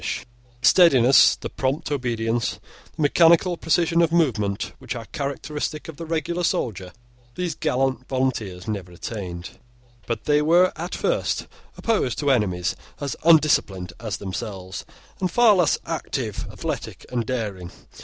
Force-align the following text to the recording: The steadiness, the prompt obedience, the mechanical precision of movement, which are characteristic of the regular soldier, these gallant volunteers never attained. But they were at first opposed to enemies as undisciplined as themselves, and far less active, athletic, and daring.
The 0.61 0.67
steadiness, 0.67 1.35
the 1.35 1.47
prompt 1.51 1.91
obedience, 1.91 2.59
the 2.95 3.03
mechanical 3.03 3.55
precision 3.55 4.01
of 4.01 4.11
movement, 4.11 4.73
which 4.79 4.95
are 4.95 5.05
characteristic 5.11 5.87
of 5.87 5.97
the 5.97 6.07
regular 6.07 6.43
soldier, 6.43 6.91
these 7.35 7.53
gallant 7.53 8.09
volunteers 8.09 8.67
never 8.67 8.91
attained. 8.91 9.59
But 10.07 10.23
they 10.23 10.41
were 10.41 10.73
at 10.75 10.95
first 10.95 11.45
opposed 11.77 12.17
to 12.17 12.31
enemies 12.31 12.75
as 12.99 13.15
undisciplined 13.23 13.93
as 13.99 14.17
themselves, 14.17 14.85
and 15.19 15.29
far 15.29 15.53
less 15.55 15.77
active, 15.85 16.47
athletic, 16.51 17.05
and 17.11 17.23
daring. 17.23 17.69